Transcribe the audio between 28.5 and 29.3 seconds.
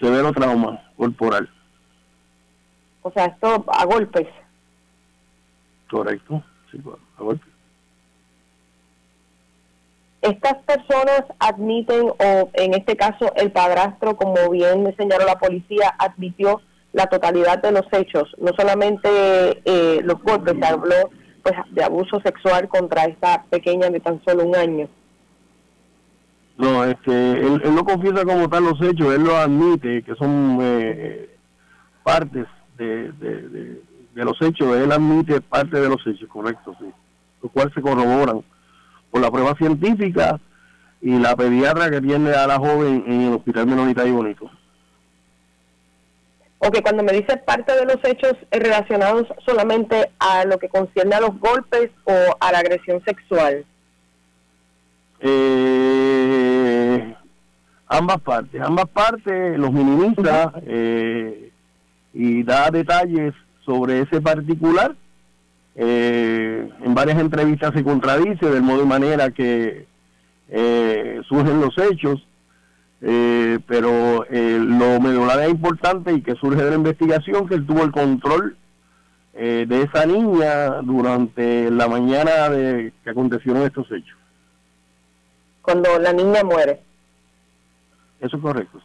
los hechos, él